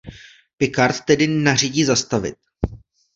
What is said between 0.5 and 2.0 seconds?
Picard tedy nařídí